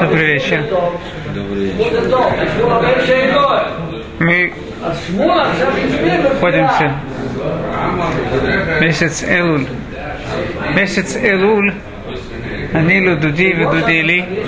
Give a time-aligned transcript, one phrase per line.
[0.00, 0.62] Добрый вечер.
[1.34, 1.88] Добрый вечер.
[4.18, 4.52] Мы
[6.28, 6.92] находимся
[8.80, 9.66] месяц Элуль.
[10.74, 11.72] Месяц Элуль,
[12.74, 14.44] Анилу Дуди Дудили.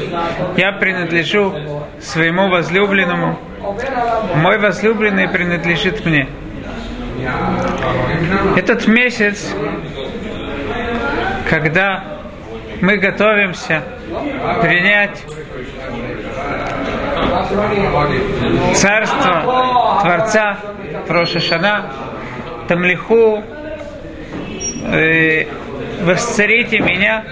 [0.59, 1.55] Я принадлежу
[2.01, 3.39] своему возлюбленному.
[4.35, 6.29] Мой возлюбленный принадлежит мне.
[8.57, 9.51] Этот месяц,
[11.49, 12.05] когда
[12.81, 13.83] мы готовимся
[14.63, 15.23] принять
[18.75, 20.59] царство Творца
[21.07, 21.91] Прошишана,
[22.68, 23.43] Тамлиху,
[24.93, 25.46] э,
[26.03, 27.25] восцарите меня.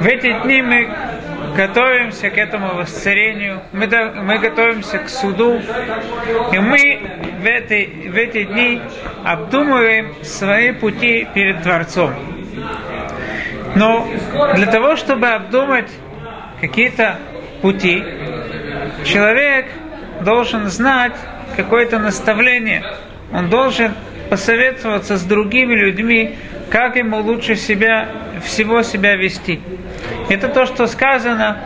[0.00, 0.88] В эти дни мы
[1.56, 5.60] готовимся к этому восцарению, мы, до, мы готовимся к суду,
[6.52, 7.00] и мы
[7.40, 8.80] в эти, в эти дни
[9.24, 12.14] обдумываем свои пути перед Творцом.
[13.76, 14.06] Но
[14.54, 15.90] для того, чтобы обдумать
[16.60, 17.18] какие-то
[17.62, 18.02] пути,
[19.04, 19.66] человек
[20.20, 21.14] должен знать
[21.56, 22.84] какое-то наставление.
[23.32, 23.94] Он должен
[24.30, 26.36] посоветоваться с другими людьми,
[26.70, 28.08] как ему лучше себя,
[28.44, 29.60] всего себя вести.
[30.28, 31.58] Это то, что сказано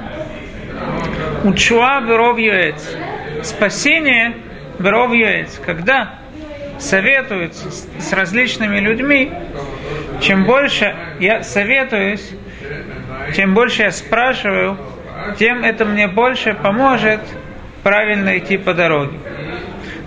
[1.45, 2.97] Учуа беров юэц.
[3.45, 4.35] Спасение
[4.79, 5.13] беров.
[5.65, 6.15] Когда
[6.79, 9.33] советуются с различными людьми,
[10.21, 12.31] чем больше я советуюсь,
[13.35, 14.79] чем больше я спрашиваю,
[15.39, 17.21] тем это мне больше поможет
[17.83, 19.19] правильно идти по дороге.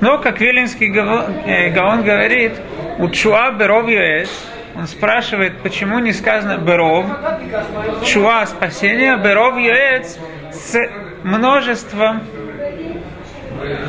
[0.02, 2.54] Но, как Виленский Гаон говорит,
[2.98, 3.88] у Чуа Беров
[4.76, 7.06] он спрашивает, почему не сказано Беров,
[8.06, 10.18] Чуа спасение, Беров Юэц
[10.52, 10.78] с
[11.24, 12.22] множеством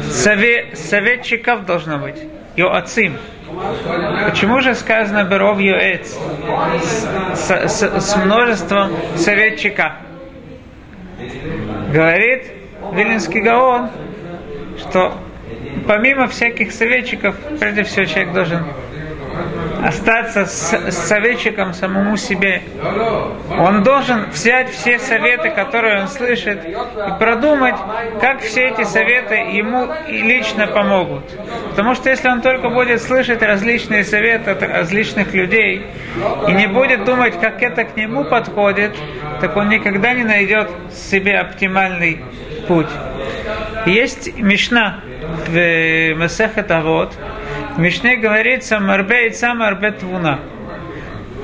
[0.03, 2.17] совет, советчиков должно быть.
[2.57, 3.17] Йоацим.
[4.25, 6.17] Почему же сказано Беров Юэц
[7.35, 9.97] с, с, с множеством советчика?
[11.93, 12.45] Говорит
[12.93, 13.91] Вилинский Гаон,
[14.79, 15.15] что
[15.87, 18.65] помимо всяких советчиков, прежде всего человек должен
[19.85, 22.63] остаться с, с советчиком самому себе.
[23.59, 27.77] Он должен взять все советы, которые он слышит, и продумать,
[28.21, 31.25] как все эти советы ему лично помогут.
[31.71, 35.87] Потому что если он только будет слышать различные советы от различных людей
[36.49, 38.97] и не будет думать, как это к нему подходит,
[39.41, 42.21] так он никогда не найдет себе оптимальный
[42.69, 42.89] путь.
[43.87, 45.01] Есть Мишна
[45.47, 47.13] в Месехет Авод,
[47.77, 50.41] в Мишне говорится «Марбе и Марбе Твуна».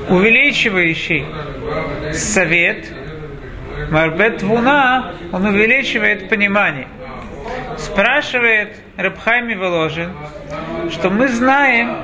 [0.09, 1.25] Увеличивающий
[2.13, 2.85] совет,
[3.89, 6.87] Марбе Твуна, он увеличивает понимание.
[7.77, 10.11] Спрашивает Рабхайми Воложин,
[10.91, 11.97] что мы знаем,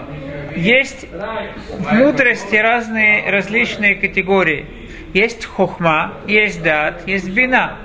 [0.56, 4.66] есть в мудрости разные различные категории.
[5.14, 7.78] Есть хохма, есть дат, есть бина.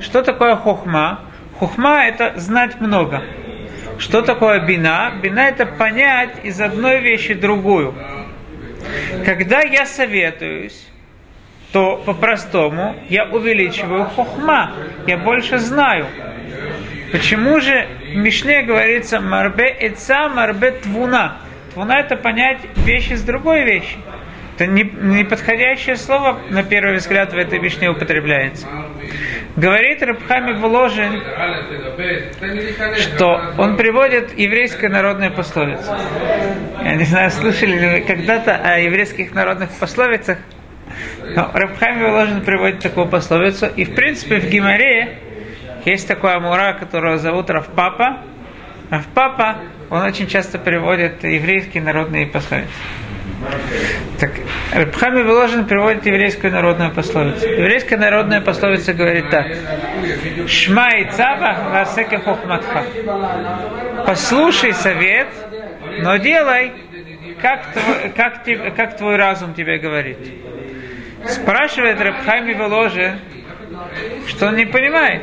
[0.00, 1.20] Что такое хохма?
[1.58, 3.22] Хохма– это знать много.
[4.00, 5.12] Что такое бина?
[5.22, 7.94] Бина это понять из одной вещи другую.
[9.26, 10.88] Когда я советуюсь,
[11.70, 14.72] то по-простому я увеличиваю хохма,
[15.06, 16.06] я больше знаю.
[17.12, 21.36] Почему же в Мишне говорится марбе эца, марбе твуна?
[21.74, 23.96] Твуна это понять вещи с другой вещи.
[24.56, 28.66] Это неподходящее слово, на первый взгляд, в этой Мишне употребляется.
[29.56, 31.22] Говорит Рабхами Вложин,
[32.98, 35.92] что он приводит еврейское народное пословицу.
[36.82, 40.38] Я не знаю, слышали ли вы когда-то о еврейских народных пословицах,
[41.34, 43.66] но Рабхами Вложин приводит такую пословицу.
[43.66, 45.18] И, в принципе, в Гимаре
[45.84, 48.20] есть такой амура, которого зовут Равпапа.
[48.90, 49.58] Равпапа,
[49.90, 52.70] он очень часто приводит еврейские народные пословицы.
[54.18, 54.32] Так,
[54.74, 57.46] Рабхами Воложин приводит еврейскую народную пословицу.
[57.46, 59.46] Еврейская народная пословица говорит так.
[60.46, 62.84] Шма и цава васеке хохматха.
[64.06, 65.28] Послушай совет,
[66.02, 66.72] но делай,
[67.40, 70.18] как твой, как, тебе, как твой разум тебе говорит.
[71.26, 73.20] Спрашивает Рабхами Воложин,
[74.28, 75.22] что он не понимает.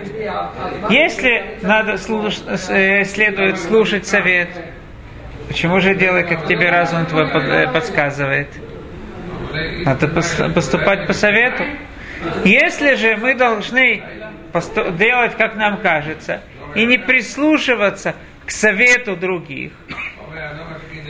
[0.89, 2.39] Если надо слуш,
[2.69, 4.49] э, следует слушать совет,
[5.47, 8.49] Почему же делай, как тебе разум твой э, подсказывает?
[9.85, 11.63] Надо поступать по совету.
[12.43, 14.03] Если же мы должны
[14.97, 16.41] делать, как нам кажется,
[16.75, 18.15] и не прислушиваться
[18.45, 19.71] к совету других,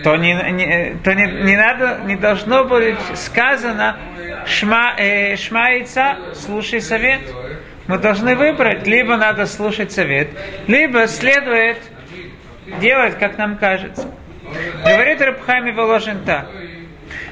[0.04, 3.98] то не, не, то не, не надо, не должно быть сказано
[4.46, 7.22] шма, э, шмаица, слушай совет.
[7.88, 10.30] Мы должны выбрать, либо надо слушать совет,
[10.68, 11.78] либо следует
[12.82, 14.08] делать, как нам кажется.
[14.86, 16.48] Говорит Рабхами Воложин так.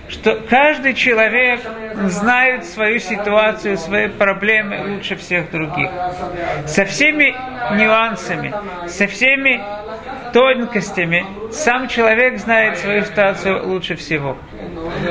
[0.08, 1.62] что каждый человек
[2.04, 5.90] знает свою ситуацию, свои проблемы лучше всех других.
[6.68, 7.36] Со всеми
[7.76, 8.54] нюансами,
[8.88, 9.62] со всеми
[10.34, 14.38] тонкостями сам человек знает свою ситуацию лучше всего.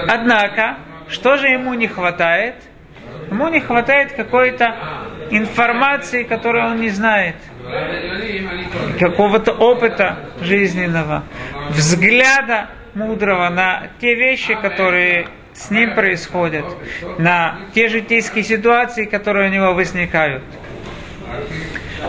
[0.09, 0.77] Однако,
[1.09, 2.57] что же ему не хватает?
[3.31, 4.77] Ему не хватает какой-то
[5.31, 7.37] информации, которую он не знает–
[8.99, 11.25] какого-то опыта жизненного,
[11.71, 16.65] взгляда мудрого на те вещи, которые с ним происходят,
[17.19, 20.43] на те житейские ситуации, которые у него возникают.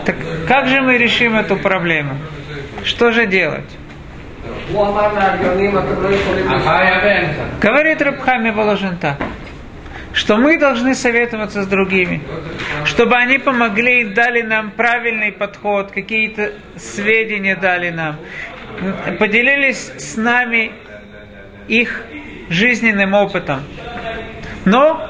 [0.04, 0.16] Так
[0.46, 2.16] как же мы решим эту проблему?
[2.84, 3.70] Что же делать?
[7.60, 9.16] Говорит Рабхами Воложен так
[10.16, 12.22] что мы должны советоваться с другими,
[12.86, 18.16] чтобы они помогли и дали нам правильный подход, какие-то сведения дали нам,
[19.18, 20.72] поделились с нами
[21.68, 22.02] их
[22.48, 23.60] жизненным опытом.
[24.64, 25.06] Но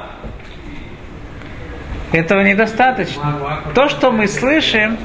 [2.12, 3.62] этого недостаточно.
[3.76, 4.98] То, что мы слышим,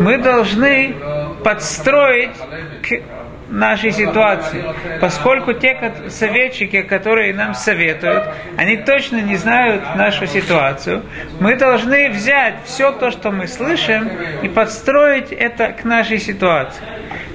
[0.00, 0.94] мы должны
[1.42, 2.36] подстроить
[2.82, 3.02] к
[3.50, 4.64] нашей ситуации.
[5.00, 8.24] Поскольку те советчики, которые нам советуют,
[8.56, 11.02] они точно не знают нашу ситуацию,
[11.40, 14.08] мы должны взять все то, что мы слышим,
[14.42, 16.82] и подстроить это к нашей ситуации.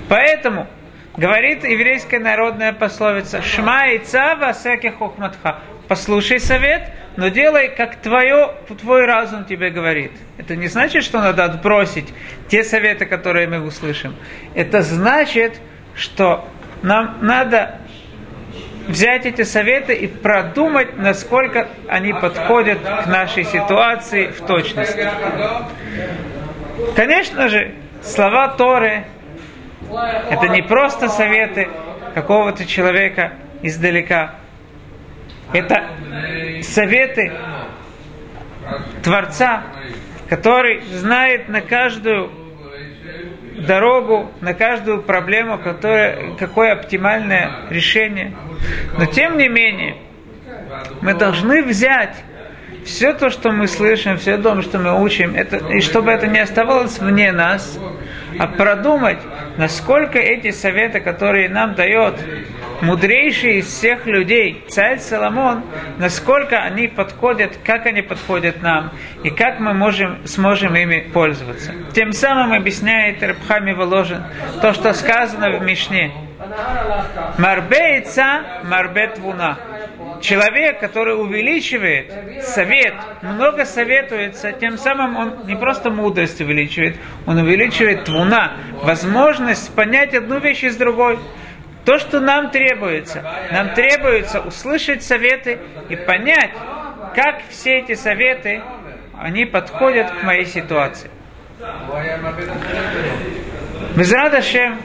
[0.09, 0.67] Поэтому
[1.17, 8.53] говорит еврейская народная пословица «Шма и цава всяких хохматха» послушай совет, но делай, как твое,
[8.81, 10.11] твой разум тебе говорит.
[10.37, 12.13] Это не значит, что надо отбросить
[12.49, 14.15] те советы, которые мы услышим.
[14.53, 15.59] Это значит,
[15.95, 16.47] что
[16.81, 17.79] нам надо
[18.87, 25.09] взять эти советы и продумать, насколько они подходят к нашей ситуации в точности.
[26.95, 29.05] Конечно же, слова Торы–
[30.29, 31.69] это не просто советы
[32.13, 34.35] какого-то человека издалека.
[35.53, 35.85] Это
[36.61, 37.31] советы
[39.03, 39.63] Творца,
[40.29, 42.31] который знает на каждую
[43.57, 48.33] дорогу на каждую проблему, которая, какое оптимальное решение.
[48.97, 49.97] Но тем не менее,
[51.01, 52.15] мы должны взять
[52.85, 56.39] все то, что мы слышим, все то, что мы учим, это, и чтобы это не
[56.39, 57.79] оставалось вне нас,
[58.39, 59.19] а продумать,
[59.57, 62.15] насколько эти советы, которые нам дает
[62.81, 65.63] мудрейший из всех людей, царь Соломон,
[65.97, 68.91] насколько они подходят, как они подходят нам,
[69.23, 71.73] и как мы можем, сможем ими пользоваться.
[71.93, 74.23] Тем самым объясняет Рабхами Воложин
[74.61, 76.11] то, что сказано в Мишне.
[77.37, 79.57] Марбе ица, марбе твуна.
[80.21, 88.05] Человек, который увеличивает совет, много советуется, тем самым он не просто мудрость увеличивает, он увеличивает
[88.05, 91.19] твуна, возможность понять одну вещь из другой.
[91.83, 95.59] То, что нам требуется, нам требуется услышать советы
[95.89, 96.51] и понять,
[97.13, 98.63] как все эти советы,
[99.17, 101.11] они подходят к моей ситуации.
[103.95, 104.79] Безрадашем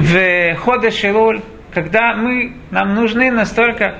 [0.00, 1.40] в ходе Шилуль,
[1.72, 3.96] когда мы, нам нужны настолько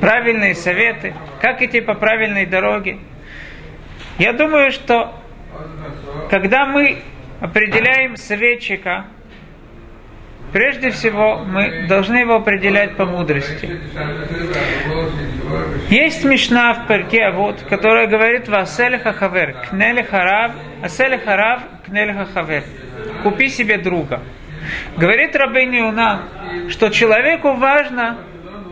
[0.00, 2.98] правильные советы, как идти по правильной дороге.
[4.18, 5.14] Я думаю, что
[6.30, 6.98] когда мы
[7.40, 9.06] определяем советчика,
[10.52, 13.80] прежде всего мы должны его определять по мудрости.
[15.88, 20.52] Есть мешна в перке Авод, которая говорит «Васель хавер, кнель харав,
[20.82, 22.64] асель харав, кнель хавер».
[23.22, 24.20] Купи себе друга.
[24.96, 26.22] Говорит Рабейн Юна,
[26.68, 28.18] что человеку важно,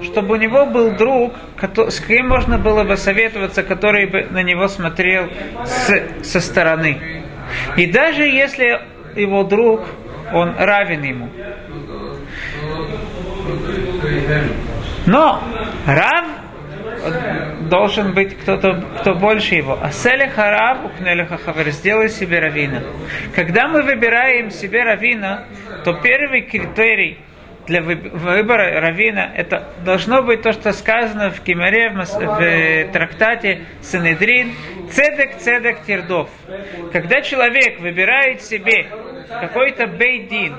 [0.02, 1.34] чтобы у него был друг,
[1.88, 5.28] с кем можно было бы советоваться, который бы на него смотрел
[5.64, 7.25] с, со стороны.
[7.76, 8.80] И даже если
[9.16, 9.87] его друг,
[10.32, 11.28] он равен ему.
[15.06, 15.42] Но
[15.87, 16.26] Рав
[17.68, 19.78] должен быть кто-то, кто больше его.
[19.80, 22.82] А селиха рав укнелиха хавер, сделай себе равина.
[23.34, 25.44] Когда мы выбираем себе равина,
[25.84, 27.18] то первый критерий
[27.66, 34.52] для выбора равина, это должно быть то, что сказано в Кимаре, в, в трактате Санедрин,
[34.90, 36.30] цедек, цедек, тирдов.
[36.92, 38.87] Когда человек выбирает себе
[39.28, 40.56] какой-то бейдин,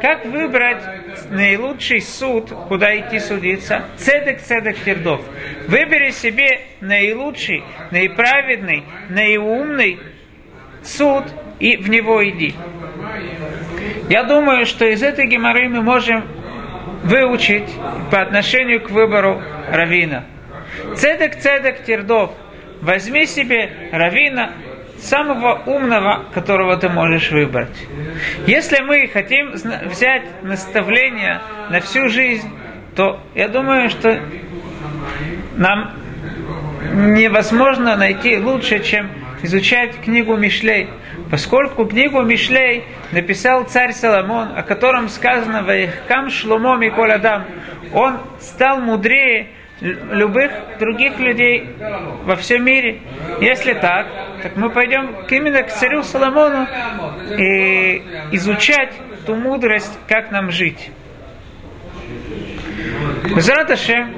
[0.00, 0.82] как выбрать
[1.30, 3.84] наилучший суд, куда идти судиться?
[3.96, 5.20] Цедек, цедек, тирдов.
[5.68, 9.98] Выбери себе наилучший, наиправедный, наиумный
[10.82, 11.24] суд
[11.58, 12.54] и в него иди.
[14.08, 16.24] Я думаю, что из этой геморры мы можем
[17.04, 17.70] выучить
[18.10, 20.24] по отношению к выбору равина.
[20.96, 22.32] Цедек, цедек, тирдов.
[22.80, 24.52] Возьми себе равина
[25.04, 27.76] самого умного, которого ты можешь выбрать.
[28.46, 32.48] Если мы хотим взять наставление на всю жизнь,
[32.96, 34.20] то я думаю, что
[35.56, 35.92] нам
[36.92, 39.10] невозможно найти лучше, чем
[39.42, 40.88] изучать книгу Мишлей.
[41.30, 47.44] Поскольку книгу Мишлей написал царь Соломон, о котором сказано «Ваихкам шломо миколь адам»,
[47.92, 49.48] он стал мудрее
[49.84, 51.68] любых других людей
[52.24, 53.00] во всем мире.
[53.40, 54.06] Если так,
[54.42, 56.66] так мы пойдем именно к царю Соломону
[57.38, 58.94] и изучать
[59.26, 60.90] ту мудрость, как нам жить.
[63.36, 64.08] Безраташе,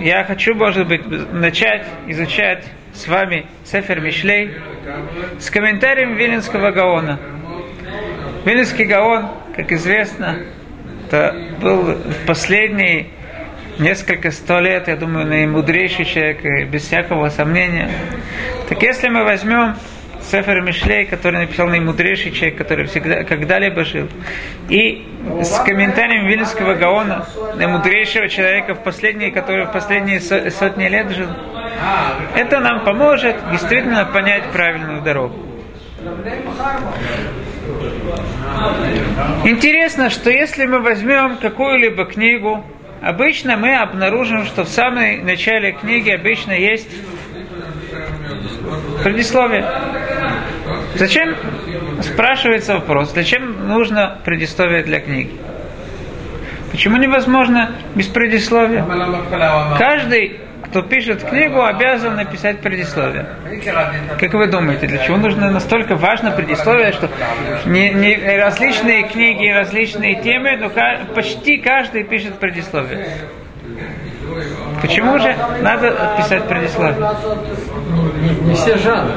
[0.00, 2.64] я хочу, может быть, начать изучать
[2.94, 4.52] с вами Сефер Мишлей
[5.40, 7.18] с комментарием Виленского Гаона.
[8.44, 10.38] Виленский Гаон, как известно,
[11.06, 13.08] это был в последние
[13.82, 17.90] несколько сто лет, я думаю, наимудрейший человек, без всякого сомнения.
[18.68, 19.74] Так если мы возьмем
[20.22, 24.08] Сефер Мишлей, который написал наимудрейший человек, который всегда, когда-либо жил,
[24.68, 25.06] и
[25.42, 31.28] с комментарием Вильнского Гаона, наимудрейшего человека, в последние, который в последние сотни лет жил,
[32.36, 35.36] это нам поможет действительно понять правильную дорогу.
[39.44, 42.64] Интересно, что если мы возьмем какую-либо книгу,
[43.02, 46.88] обычно мы обнаружим, что в самом начале книги обычно есть
[49.02, 49.66] предисловие.
[50.94, 51.34] Зачем,
[52.00, 55.32] спрашивается вопрос, зачем нужно предисловие для книги?
[56.70, 58.86] Почему невозможно без предисловия?
[59.78, 60.40] Каждый
[60.72, 63.26] кто пишет книгу, обязан написать предисловие.
[64.18, 67.10] Как вы думаете, для чего нужно настолько важно предисловие, что
[67.66, 70.70] не, не различные книги, различные темы, но
[71.14, 73.06] почти каждый пишет предисловие.
[74.80, 77.06] Почему же надо писать предисловие?
[78.22, 79.12] Не, не все жанры.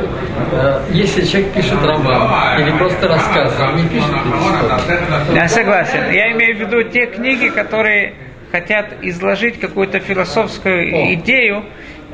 [0.52, 5.36] Э, если человек пишет роман или просто рассказ, он не пишет предисловие.
[5.36, 6.12] Я согласен.
[6.12, 8.14] Я имею в виду те книги, которые
[8.56, 11.66] хотят изложить какую-то философскую идею,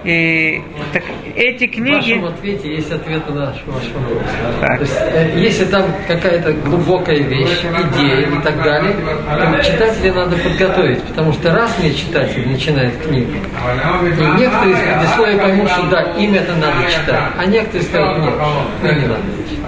[0.03, 0.62] и
[0.93, 1.03] так,
[1.36, 2.13] эти книги...
[2.13, 4.24] В вашем ответе есть ответ на наш, ваш вопрос.
[4.60, 4.77] Так.
[4.77, 10.38] То есть, э, если там какая-то глубокая вещь, идея и так далее, то читателя надо
[10.38, 13.31] подготовить, потому что разные читатели начинают книгу.
[13.31, 18.34] И некоторые из предисловия поймут, что да, им это надо читать, а некоторые скажут, нет,
[18.81, 19.62] ну не надо читать.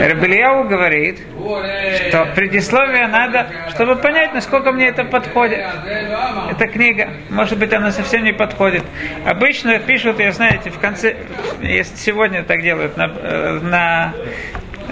[0.00, 1.20] Рабельяу говорит,
[2.08, 5.60] что предисловие надо, чтобы понять, насколько мне это подходит.
[6.50, 8.84] Эта книга, может быть, она совсем не подходит.
[9.24, 11.16] Обычно пишут, я знаете, в конце,
[11.60, 13.08] если сегодня так делают, на,
[13.60, 14.14] на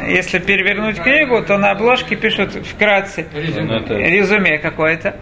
[0.07, 5.17] если перевернуть книгу, то на обложке пишут вкратце резюме, резюме какое-то.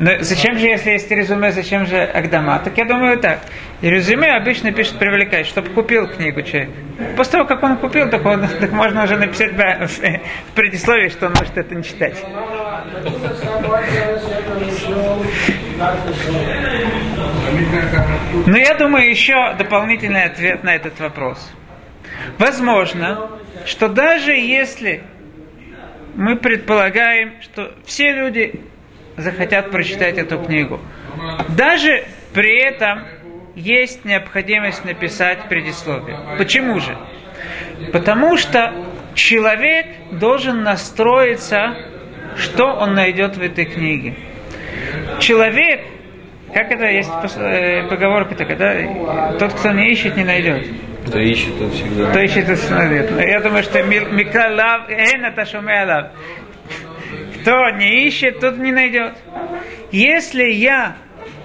[0.00, 2.58] Но зачем же, если есть резюме, зачем же Агдама?
[2.64, 3.40] Так я думаю так.
[3.82, 6.70] И резюме обычно пишет привлекать, чтобы купил книгу человек.
[7.16, 11.26] После того, как он купил, так, он, так можно уже написать в, в предисловии, что
[11.26, 12.16] он может это не читать.
[18.46, 21.50] Но я думаю, еще дополнительный ответ на этот вопрос.
[22.38, 23.30] Возможно,
[23.66, 25.02] что даже если
[26.14, 28.60] мы предполагаем, что все люди
[29.16, 30.80] захотят прочитать эту книгу.
[31.48, 33.04] Даже при этом
[33.54, 36.18] есть необходимость написать предисловие.
[36.38, 36.96] Почему же?
[37.92, 38.72] Потому что
[39.14, 41.76] человек должен настроиться,
[42.36, 44.14] что он найдет в этой книге.
[45.18, 45.82] Человек,
[46.52, 49.38] как это есть э, поговорка такая, да?
[49.38, 50.66] Тот, кто не ищет, не найдет.
[51.06, 52.10] Кто ищет, тот всегда.
[52.10, 53.10] Кто ищет, тот всегда найдет.
[53.20, 56.08] Я думаю, что Микалав, Эн это Шумеалав.
[57.40, 59.14] Кто не ищет, тот не найдет.
[59.92, 60.96] Если я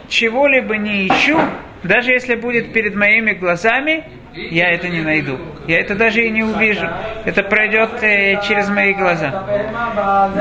[0.07, 1.39] чего-либо не ищу,
[1.83, 4.03] даже если будет перед моими глазами,
[4.35, 5.39] я это не найду.
[5.67, 6.87] Я это даже и не увижу.
[7.25, 9.43] Это пройдет э, через мои глаза.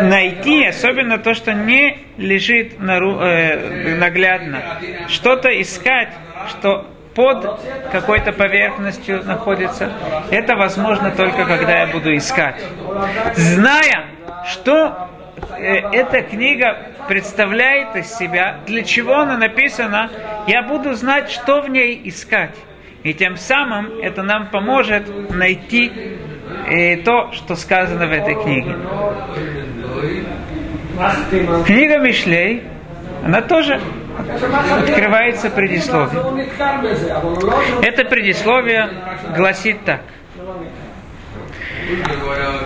[0.03, 4.63] Найти, особенно то, что не лежит на, э, наглядно.
[5.09, 6.11] Что-то искать,
[6.49, 7.61] что под
[7.93, 9.93] какой-то поверхностью находится,
[10.31, 12.61] это возможно только когда я буду искать.
[13.37, 14.07] Зная,
[14.47, 15.09] что
[15.51, 20.11] Э, эта книга представляет из себя, для чего она написана,
[20.47, 22.55] я буду знать, что в ней искать.
[23.05, 25.93] И тем самым это нам поможет найти
[26.67, 28.77] э, то, что сказано в этой книге.
[31.67, 32.63] Книга Мишлей,
[33.23, 33.79] она тоже
[34.81, 36.49] открывается предисловием.
[37.83, 38.89] Это предисловие
[39.37, 40.01] гласит так.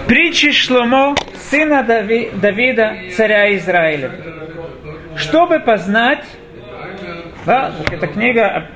[0.07, 1.16] Притчи Шломо,
[1.50, 4.12] сына Дави, Давида, царя Израиля.
[5.16, 6.25] Чтобы познать,
[7.45, 8.68] да, эта книга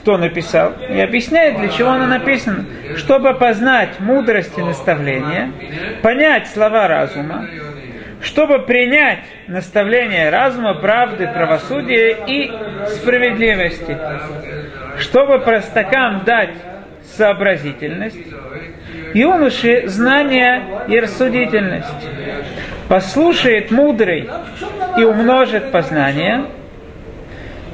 [0.00, 2.64] кто написал, и объясняет, для чего оно написано.
[2.96, 5.52] Чтобы познать мудрость и наставление,
[6.02, 7.46] понять слова разума,
[8.22, 12.50] чтобы принять наставление разума, правды, правосудия и
[12.86, 13.96] справедливости,
[14.98, 16.54] чтобы простакам дать
[17.02, 18.18] сообразительность,
[19.12, 21.88] юноше знание и рассудительность.
[22.88, 24.28] Послушает мудрый
[24.96, 26.46] и умножит познание–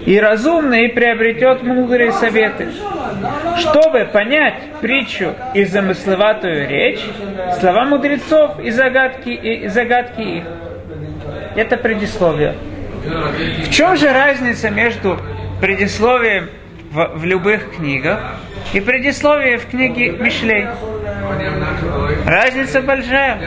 [0.07, 2.69] и разумный приобретет мудрые советы.
[3.59, 7.01] Чтобы понять притчу и замысловатую речь,
[7.59, 10.45] слова мудрецов и загадки, и загадки их.
[11.57, 12.55] Это предисловие.
[13.65, 15.19] В чем же разница между
[15.61, 16.51] предисловием
[16.93, 18.21] в, в любых книгах
[18.73, 20.67] и предисловием в книге Мишлей?
[22.27, 23.39] Разница большая.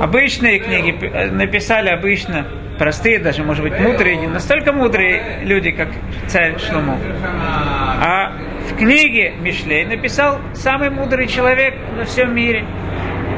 [0.00, 0.90] Обычные книги
[1.30, 2.46] написали обычно
[2.82, 5.86] простые, даже, может быть, мудрые, не настолько мудрые люди, как
[6.26, 6.98] царь Шлому.
[7.24, 8.32] А
[8.68, 12.66] в книге Мишлей написал самый мудрый человек на всем мире.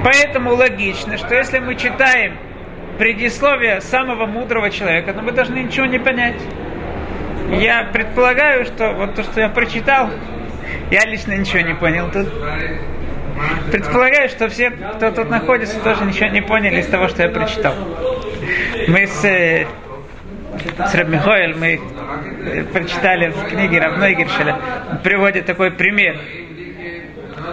[0.02, 2.38] Поэтому логично, что если мы читаем
[2.98, 6.40] предисловие самого мудрого человека, то мы должны ничего не понять.
[7.50, 10.08] Я предполагаю, что вот то, что я прочитал,
[10.90, 12.28] я лично ничего не понял тут.
[13.70, 17.74] Предполагаю, что все, кто тут находится, тоже ничего не поняли из того, что я прочитал.
[18.88, 19.66] Мы с, э,
[20.78, 24.58] с Рабмихоэль, мы э, прочитали в книге Равной Гершеля,
[25.02, 26.16] приводит такой пример.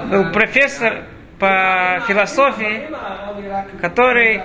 [0.09, 1.03] Был профессор
[1.41, 2.83] по философии,
[3.81, 4.41] который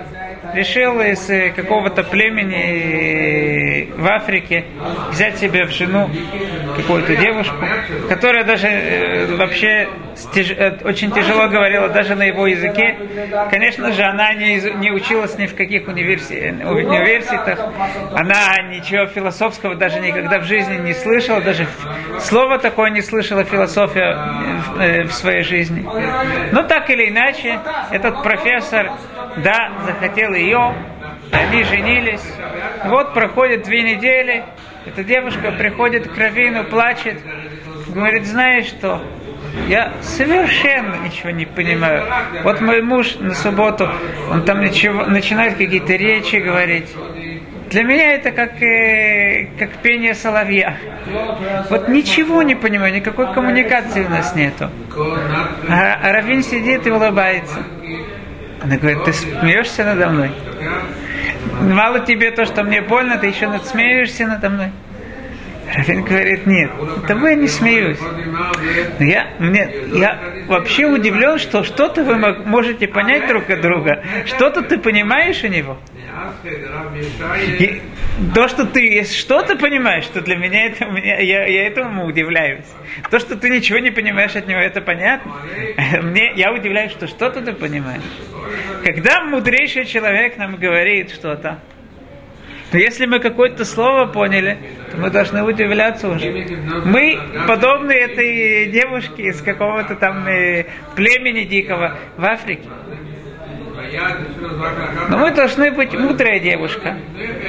[0.55, 4.65] решил из э, какого-то племени в Африке
[5.11, 6.09] взять себе в жену
[6.75, 7.55] какую-то девушку,
[8.09, 9.87] которая даже э, вообще
[10.35, 12.97] э, очень тяжело говорила даже на его языке.
[13.51, 17.59] Конечно же, она не, не училась ни в каких универси, университетах,
[18.15, 21.67] она ничего философского даже никогда в жизни не слышала, даже
[22.19, 24.17] слова такое не слышала философия
[24.75, 25.87] в, в своей жизни.
[26.51, 27.59] Но так или иначе,
[27.91, 28.91] этот профессор,
[29.37, 30.73] да, захотел ее,
[31.31, 32.23] они женились.
[32.85, 34.43] Вот проходит две недели,
[34.85, 37.21] эта девушка приходит к Равину, плачет,
[37.87, 39.01] говорит, знаешь что,
[39.67, 42.05] я совершенно ничего не понимаю.
[42.43, 43.89] Вот мой муж на субботу,
[44.31, 46.89] он там ничего, начинает какие-то речи говорить.
[47.69, 50.77] Для меня это как, э, как пение соловья.
[51.69, 54.69] Вот ничего не понимаю, никакой коммуникации у нас нету.
[55.69, 57.57] А, Равин сидит и улыбается.
[58.61, 60.31] Она говорит, ты смеешься надо мной?
[61.61, 64.71] Мало тебе то, что мне больно, ты еще надсмеешься надо мной.
[65.73, 66.71] Равин говорит, нет,
[67.07, 67.99] тобой я не смеюсь.
[68.99, 74.77] Я, мне, я вообще удивлен, что что-то вы можете понять друг от друга, что-то ты
[74.77, 75.77] понимаешь у него.
[77.59, 77.81] И
[78.33, 82.65] то, что ты что-то понимаешь, что для меня это, я, я этому удивляюсь.
[83.11, 85.33] То, что ты ничего не понимаешь от него, это понятно.
[86.01, 88.01] Мне, я удивляюсь, что что-то ты понимаешь.
[88.83, 91.59] Когда мудрейший человек нам говорит что-то,
[92.71, 94.57] то если мы какое-то слово поняли,
[94.91, 96.47] то мы должны удивляться уже.
[96.85, 102.67] Мы подобны этой девушке из какого-то там э, племени дикого в Африке.
[105.09, 106.97] Но мы должны быть мудрая девушка,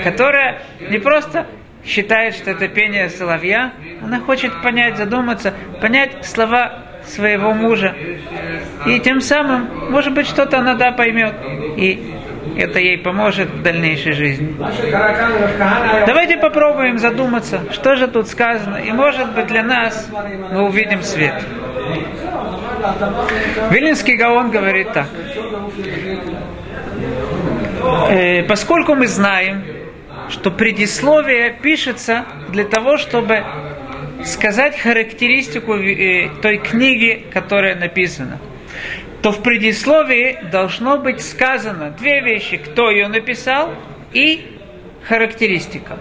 [0.05, 1.47] которая не просто
[1.85, 7.95] считает, что это пение соловья, она хочет понять, задуматься, понять слова своего мужа.
[8.87, 11.35] И тем самым, может быть, что-то она да поймет.
[11.77, 12.15] И
[12.57, 14.55] это ей поможет в дальнейшей жизни.
[16.07, 18.77] Давайте попробуем задуматься, что же тут сказано.
[18.77, 20.09] И может быть для нас
[20.53, 21.35] мы увидим свет.
[23.71, 25.09] Вилинский Гаон говорит так.
[28.11, 29.65] Э, поскольку мы знаем,
[30.29, 33.45] что предисловие пишется для того, чтобы
[34.25, 38.39] сказать характеристику э, той книги, которая написана,
[39.23, 43.75] то в предисловии должно быть сказано две вещи, кто ее написал
[44.13, 44.59] и
[45.05, 45.99] характеристика.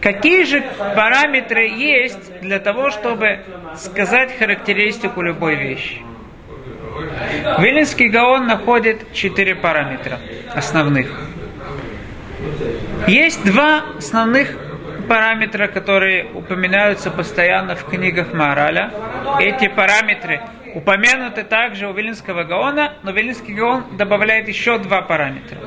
[0.00, 0.62] Какие же
[0.94, 3.40] параметры есть для того, чтобы
[3.76, 6.02] сказать характеристику любой вещи?
[7.58, 10.18] Вилинский Гаон находит четыре параметра
[10.54, 11.08] основных.
[13.06, 14.56] Есть два основных
[15.08, 18.92] параметра, которые упоминаются постоянно в книгах Мараля.
[19.38, 20.40] Эти параметры
[20.74, 25.58] упомянуты также у Вилинского Гаона, но Вилинский Гаон добавляет еще два параметра.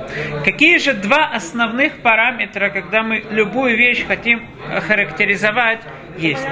[0.44, 4.48] Какие же два основных параметра, когда мы любую вещь хотим
[4.88, 5.82] характеризовать,
[6.18, 6.48] есть?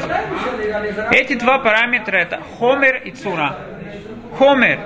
[1.11, 3.57] Эти два параметра это хомер и цура.
[4.37, 4.79] Хомер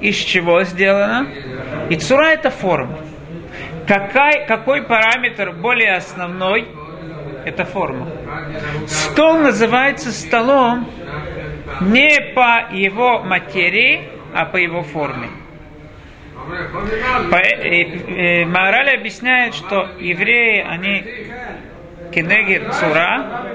[0.00, 1.28] из чего сделано?
[1.90, 2.98] И цура это форма.
[3.86, 6.68] Какой, какой параметр более основной?
[7.44, 8.08] Это форма.
[8.86, 10.88] Стол называется столом
[11.80, 15.28] не по его материи, а по его форме.
[17.30, 21.04] По, э, э, Маораль объясняет, что евреи, они
[22.12, 23.46] кенеги цура,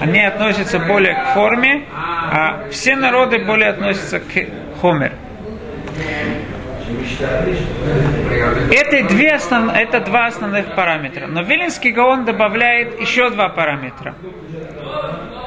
[0.00, 5.12] они относятся более к форме, а все народы более относятся к хомер.
[8.70, 9.74] Это, две основ...
[9.74, 11.26] это два основных параметра.
[11.26, 14.14] Но Вилинский Гаон добавляет еще два параметра.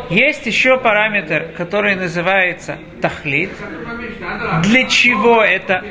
[0.09, 3.51] Есть еще параметр, который называется тахлит.
[4.63, 5.83] Для чего это,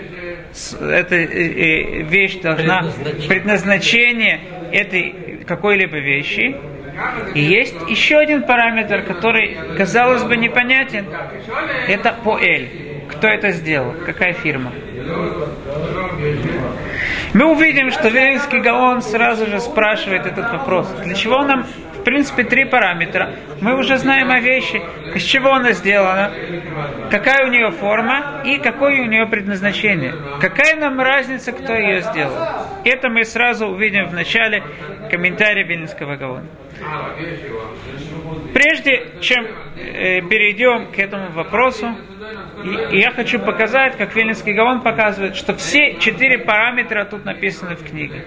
[0.81, 4.41] эта э, вещь должна, предназначение, предназначение
[4.73, 6.57] этой какой-либо вещи.
[7.35, 11.07] И есть еще один параметр, который, казалось бы, непонятен.
[11.87, 13.05] Это поэль.
[13.09, 13.95] Кто это сделал?
[14.05, 14.73] Какая фирма?
[17.35, 20.89] Мы увидим, что Вилинский Гаон сразу же спрашивает этот вопрос.
[21.05, 21.67] Для чего нам,
[22.09, 23.35] принципе, три параметра?
[23.61, 24.81] Мы уже знаем о вещи,
[25.15, 26.33] из чего она сделана,
[27.11, 30.15] какая у нее форма и какое у нее предназначение.
[30.41, 32.35] Какая нам разница, кто ее сделал?
[32.85, 34.63] Это мы сразу увидим в начале
[35.11, 36.47] комментария Вилинского Гаона.
[38.55, 41.95] Прежде чем э, перейдем к этому вопросу,
[42.65, 47.77] и, и я хочу показать, как Вильнинский Гаон показывает, что все четыре параметра тут написаны
[47.77, 48.25] в книге.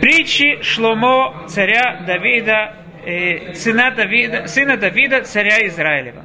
[0.00, 6.24] Притчи Шломо, царя Давида, э, сына, Давида, сына Давида, царя Израилева.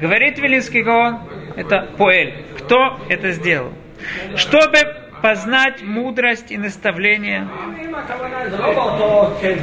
[0.00, 1.20] Говорит Вилинский Гаон,
[1.56, 2.44] это Поэль.
[2.58, 3.72] Кто это сделал?
[4.36, 4.78] Чтобы
[5.22, 7.48] познать мудрость и наставление,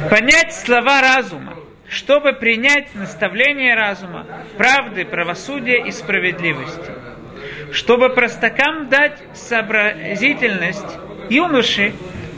[0.08, 1.54] понять слова разума,
[1.88, 6.92] чтобы принять наставление разума, правды, правосудия и справедливости,
[7.72, 11.92] чтобы простакам дать сообразительность, юноши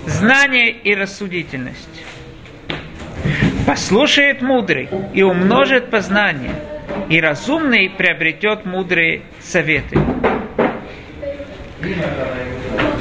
[0.06, 2.04] знание и рассудительность.
[3.66, 6.54] Послушает мудрый и умножит познание,
[7.08, 9.98] и разумный приобретет мудрые советы.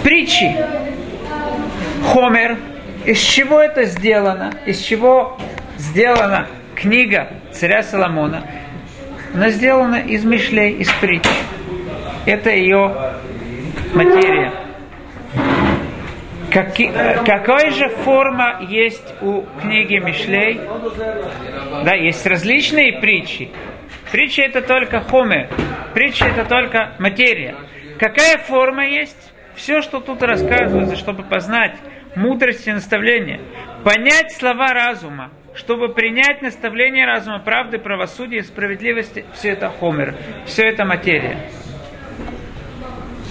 [0.04, 0.56] Притчи.
[2.06, 2.58] Хомер.
[3.06, 4.54] Из чего это сделано?
[4.68, 5.40] Из чего
[5.78, 8.44] сделана книга царя Соломона,
[9.34, 11.26] она сделана из мишлей, из притч.
[12.26, 13.14] Это ее
[13.94, 14.52] материя.
[16.52, 16.92] Каки,
[17.26, 20.60] какая же форма есть у книги Мишлей?
[21.86, 23.50] Да, есть различные притчи.
[24.12, 25.50] Притча это только хоме,
[25.94, 27.56] притча это только материя.
[27.98, 29.32] Какая форма есть?
[29.56, 31.76] Все, что тут рассказывается, чтобы познать
[32.16, 33.40] мудрость и наставление,
[33.86, 40.84] понять слова разума, чтобы принять наставление разума, правды, правосудия, справедливости, все это хомер, все это
[40.84, 41.50] материя.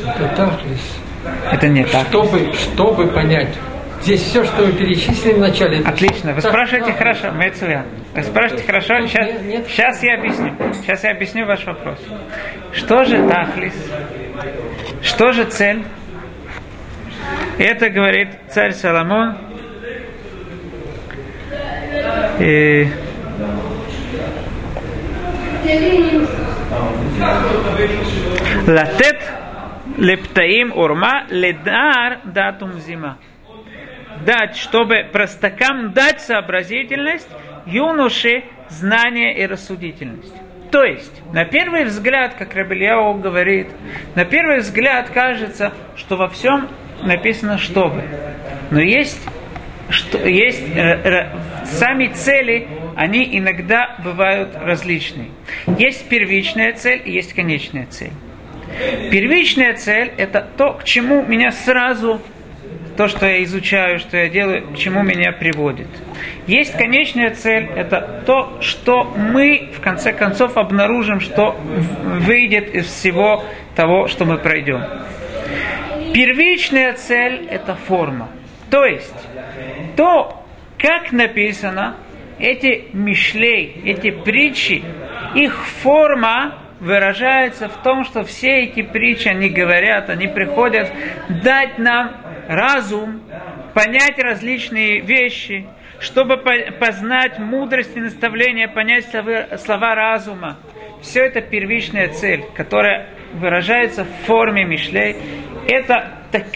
[0.03, 1.10] Это тафлис.
[1.53, 2.07] Это не так.
[2.09, 3.57] Чтобы, чтобы понять.
[4.03, 5.83] Здесь все, что вы перечислили в начале.
[5.85, 6.33] Отлично.
[6.33, 7.85] Вы спрашиваете хорошо, Мецуя.
[8.15, 9.07] Вы спрашиваете хорошо.
[9.07, 9.67] Сейчас, нет.
[9.69, 10.53] сейчас я объясню.
[10.81, 11.99] Сейчас я объясню ваш вопрос.
[12.73, 13.75] Что же тахлис?
[15.03, 15.85] Что же цель?
[17.59, 19.37] Это говорит царь Соломон
[22.39, 22.89] и
[28.67, 29.21] Латет
[29.97, 33.19] лептаим урма ледар датум зима.
[34.25, 37.29] Дать, чтобы простакам дать сообразительность,
[37.67, 40.35] юноше знание и рассудительность.
[40.71, 43.69] То есть, на первый взгляд, как Рабельяу говорит,
[44.15, 46.69] на первый взгляд кажется, что во всем
[47.03, 48.05] написано «чтобы».
[48.71, 49.27] Но есть
[49.91, 51.29] что есть э,
[51.65, 55.31] сами цели, они иногда бывают различные.
[55.79, 58.13] Есть первичная цель и есть конечная цель.
[59.11, 62.21] Первичная цель– это то, к чему меня сразу,
[62.97, 65.89] то, что я изучаю, что я делаю, к чему меня приводит.
[66.47, 73.45] Есть конечная цель– это то, что мы, в конце концов, обнаружим, что выйдет из всего
[73.75, 74.83] того, что мы пройдем.
[76.13, 78.29] Первичная цель– это форма.
[78.71, 79.29] То есть,
[79.97, 80.45] то,
[80.79, 81.97] как написано,
[82.39, 84.83] эти мишлей, эти притчи,
[85.35, 90.91] их форма выражается в том, что все эти притчи, они говорят, они приходят
[91.29, 92.13] дать нам
[92.49, 93.23] разум,
[93.75, 95.67] понять различные вещи,
[96.01, 100.59] чтобы познать мудрость и наставление, понять слова разума.
[101.03, 105.17] Все это первичная цель, которая выражается в форме мишлей.
[105.69, 106.47] Это так,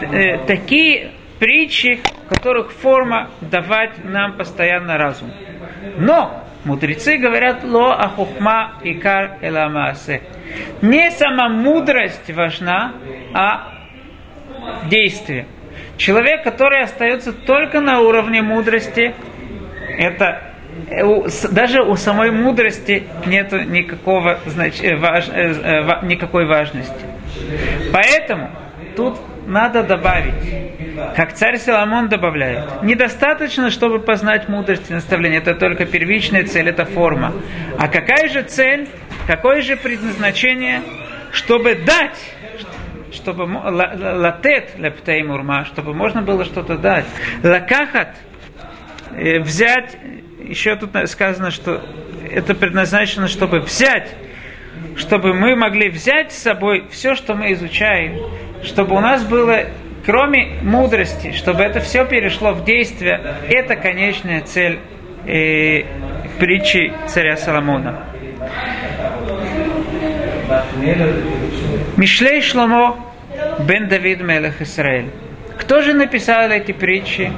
[0.00, 5.32] э, такие притчи, которых форма давать нам постоянно разум.
[5.96, 10.22] Но мудрецы говорят ло ахухма икар эламасе.
[10.82, 12.94] Не сама мудрость важна,
[13.34, 13.72] а
[14.90, 15.46] действие.
[15.96, 19.14] Человек, который остается только на уровне мудрости,
[19.98, 20.42] это
[21.50, 27.04] даже у самой мудрости нет никакого, значит, э, важ, э, никакой важности.
[27.92, 28.50] Поэтому
[28.96, 30.34] тут надо добавить,
[31.16, 36.84] как царь Соломон добавляет, недостаточно, чтобы познать мудрость и наставление, это только первичная цель, это
[36.84, 37.32] форма.
[37.78, 38.88] А какая же цель,
[39.26, 40.82] какое же предназначение,
[41.32, 42.18] чтобы дать
[43.10, 47.06] чтобы латет лептей мурма, чтобы можно было что-то дать.
[47.42, 48.14] Лакахат,
[49.12, 49.96] э, взять,
[50.40, 51.82] еще тут сказано, что
[52.30, 54.14] это предназначено, чтобы взять,
[54.98, 58.18] чтобы мы могли взять с собой все, что мы изучаем,
[58.62, 59.66] чтобы у нас было,
[60.04, 64.80] кроме мудрости, чтобы это все перешло в действие, это конечная цель
[65.24, 65.84] э,
[66.38, 68.04] притчи царя Соломона.
[71.96, 72.98] Мишлей Шломо
[73.60, 75.10] бен Давид Мелех Исраэль.
[75.58, 77.30] Кто же написал эти притчи?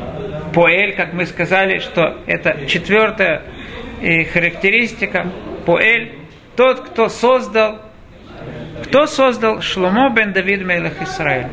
[0.55, 3.43] Поэль, как мы сказали, что это четвертая
[4.03, 5.27] э, характеристика.
[5.65, 6.20] Поэль,
[6.61, 7.81] тот, кто создал,
[8.85, 11.47] кто создал Шломо бен Давид Мелех Исраэль.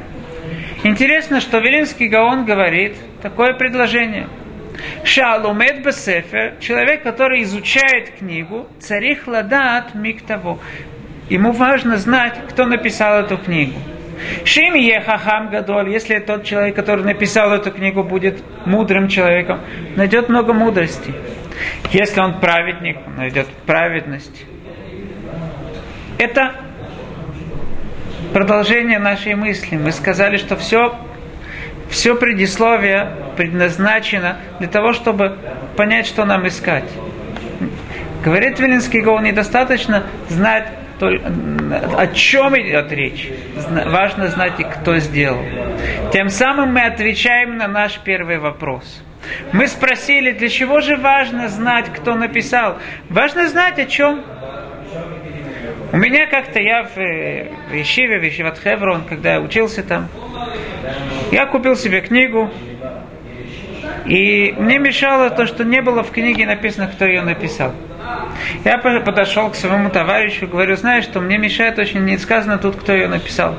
[0.84, 4.28] Интересно, что Велинский Гаон говорит такое предложение.
[5.06, 10.60] Шалумет Бесефер, человек, который изучает книгу, царих ладат миктаво.
[11.30, 13.80] Ему важно знать, кто написал эту книгу.
[14.44, 19.62] Шим Ехахам Гадоль, если тот человек, который написал эту книгу, будет мудрым человеком,
[19.96, 21.14] найдет много мудрости.
[21.94, 24.46] Если он праведник, он найдет праведность.
[26.18, 26.54] Это
[28.34, 29.76] продолжение нашей мысли.
[29.78, 30.96] Мы сказали, что все,
[31.90, 35.38] все предисловие предназначено для того, чтобы
[35.76, 36.90] понять, что нам искать.
[38.24, 40.68] Говорит Вилинский Гол, недостаточно знать
[41.00, 43.30] о чем идет речь?
[43.86, 45.44] Важно знать, и кто сделал.
[46.12, 49.04] Тем самым мы отвечаем на наш первый вопрос.
[49.52, 52.78] Мы спросили, для чего же важно знать, кто написал?
[53.10, 54.24] Важно знать, о чем.
[55.94, 60.10] У меня как-то я в, э, в Ешиве, в Ешиват Хеврон, когда я учился там,
[61.32, 62.52] я купил себе книгу,
[64.06, 67.74] и мне мешало то, что не было в книге написано, кто ее написал.
[68.66, 72.94] Я подошел к своему товарищу говорю, знаешь, что мне мешает очень не сказано тут, кто
[72.94, 73.56] ее написал.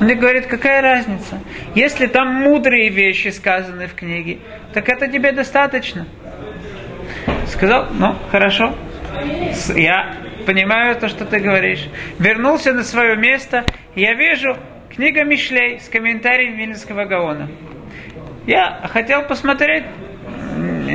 [0.00, 1.40] Он мне говорит, какая разница?
[1.74, 4.38] Если там мудрые вещи сказаны в книге,
[4.72, 6.06] так это тебе достаточно.
[7.46, 8.74] Сказал, ну, хорошо.
[9.74, 10.14] Я
[10.48, 11.90] понимаю то, что ты говоришь.
[12.18, 14.56] Вернулся на свое место, и я вижу
[14.88, 17.50] книга Мишлей с комментарием Вильнинского Гаона.
[18.46, 19.84] Я хотел посмотреть,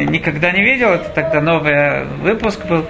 [0.09, 2.87] никогда не видел, это тогда новый выпуск был.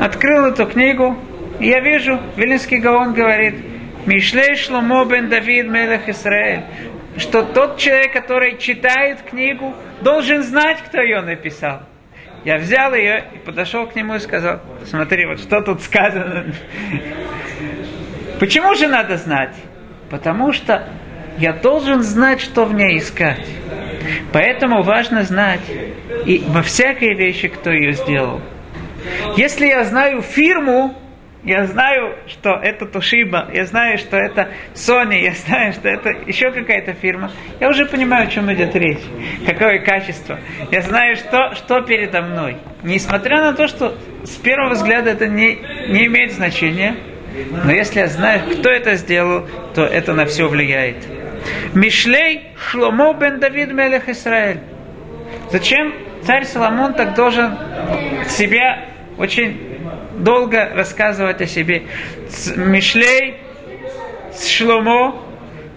[0.00, 1.18] Открыл эту книгу,
[1.58, 3.56] и я вижу, Вилинский Гаон говорит,
[4.06, 6.62] Мишлей Шломо бен Давид Мелех Исраэль,
[7.16, 11.89] что тот человек, который читает книгу, должен знать, кто ее написал.
[12.44, 16.46] Я взял ее и подошел к нему и сказал, смотри, вот что тут сказано.
[18.38, 19.54] Почему же надо знать?
[20.08, 20.88] Потому что
[21.38, 23.46] я должен знать, что в ней искать.
[24.32, 25.60] Поэтому важно знать
[26.24, 28.40] и во всякой вещи, кто ее сделал.
[29.36, 30.94] Если я знаю фирму,
[31.42, 36.50] я знаю, что это Тушиба, я знаю, что это Sony, я знаю, что это еще
[36.50, 37.30] какая-то фирма.
[37.60, 39.00] Я уже понимаю, о чем идет речь,
[39.46, 40.38] какое качество.
[40.70, 42.58] Я знаю, что, что передо мной.
[42.82, 46.96] Несмотря на то, что с первого взгляда это не, не имеет значения,
[47.64, 51.06] но если я знаю, кто это сделал, то это на все влияет.
[51.74, 54.60] Мишлей Шломо бен Давид Мелех Израиль.
[55.50, 57.56] Зачем царь Соломон так должен
[58.28, 58.84] себя
[59.16, 59.69] очень
[60.22, 61.82] долго рассказывать о себе?
[62.56, 63.36] Мишлей
[64.38, 65.22] Шломо,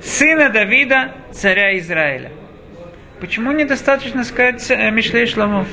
[0.02, 2.32] сына Давида, царя Израиля.
[3.20, 5.66] Почему недостаточно сказать э, Мишлей Шломо?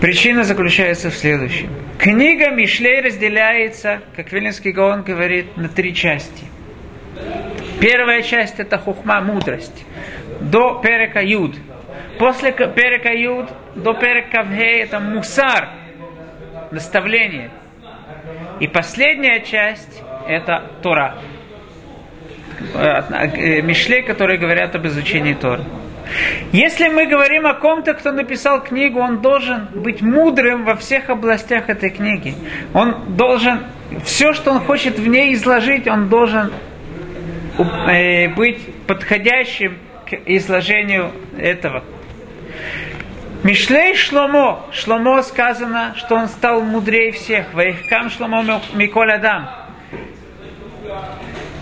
[0.00, 1.70] Причина заключается в следующем.
[1.98, 6.44] Книга Мишлей разделяется, как Вилинский Гаон говорит, на три части–
[7.80, 9.86] Первая часть это хухма, мудрость.
[10.40, 11.56] До перека юд.
[12.18, 15.70] После перека юд до перека вхей это мусар,
[16.70, 17.50] наставление.
[18.60, 21.16] И последняя часть это Тора.
[22.74, 25.64] Э, Мишлей, которые говорят об изучении Торы.
[26.52, 31.68] Если мы говорим о ком-то, кто написал книгу, он должен быть мудрым во всех областях
[31.68, 32.34] этой книги.
[32.74, 33.60] Он должен,
[34.04, 36.52] все, что он хочет в ней изложить, он должен
[37.58, 39.76] Э, быть подходящим
[40.08, 41.84] к изложению этого.
[43.42, 44.66] Мишлей Шломо.
[44.70, 47.54] Шломо сказано, что он стал мудрее всех.
[47.54, 49.48] Ваихкам Шломо Миколь Адам.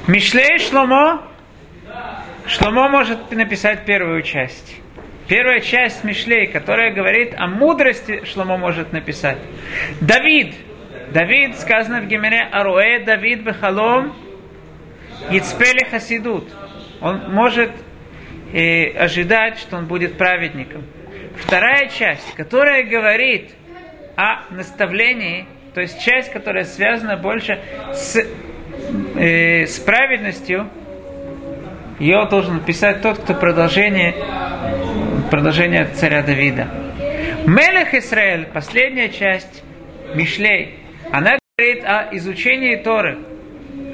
[0.09, 1.23] Мишлей Шломо.
[2.47, 4.77] Шломо может написать первую часть.
[5.29, 9.38] первая часть Мишлей, которая говорит о мудрости, Шломо может написать.
[10.01, 10.55] Давид.
[11.12, 14.14] Давид, сказано в Гемере, Аруэ Давид Бехалом,
[15.31, 16.49] Яцпели Хасидут.
[17.01, 17.71] Он может
[18.53, 20.85] э, ожидать, что он будет праведником.
[21.40, 23.53] Вторая часть, которая говорит
[24.16, 27.61] о наставлении, то есть часть, которая связана больше
[27.92, 28.16] с,
[29.16, 30.68] э, с праведностью,
[31.98, 34.14] ее должен написать тот, кто продолжение,
[35.31, 36.68] продолжение царя Давида.
[37.46, 39.62] Мелех Исраэль, последняя часть
[40.14, 40.74] Мишлей,
[41.11, 43.18] она говорит о изучении Торы.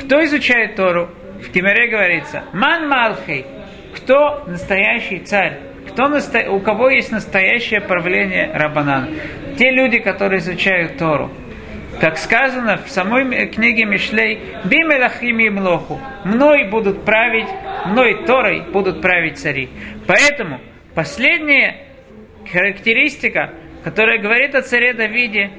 [0.02, 1.10] Кто изучает Тору?
[1.40, 3.46] В Кимере говорится, Ман Малхей,
[3.94, 5.58] кто настоящий царь?
[5.94, 6.50] Кто насто...
[6.50, 9.10] У кого есть настоящее правление Рабанан?
[9.56, 11.30] Те люди, которые изучают Тору.
[12.00, 17.46] Как сказано в самой книге Мишлей, «Бимелахим и млоху» «Мной будут править,
[17.86, 19.68] мной Торой будут править цари».
[20.08, 20.60] Поэтому
[20.96, 21.76] последняя
[22.52, 23.52] характеристика,
[23.84, 25.52] которая говорит о царе Давиде,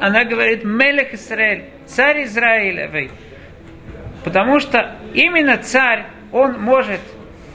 [0.00, 3.10] она говорит «Мелех Израиль», царь Израилевый.
[4.22, 7.00] Потому что именно царь, он может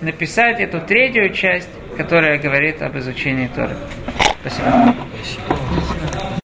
[0.01, 3.75] написать эту третью часть, которая говорит об изучении Торы.
[4.41, 4.95] Спасибо.
[5.15, 5.86] Спасибо.